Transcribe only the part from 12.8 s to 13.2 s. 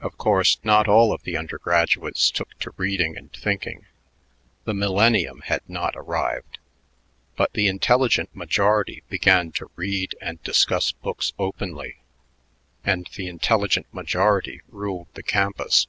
and